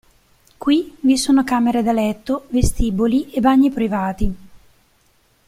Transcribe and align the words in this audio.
Qui 0.57 0.95
vi 1.01 1.15
sono 1.15 1.43
camere 1.43 1.83
da 1.83 1.91
letto, 1.91 2.47
vestiboli 2.49 3.29
e 3.29 3.39
bagni 3.39 3.69
privati. 3.69 4.35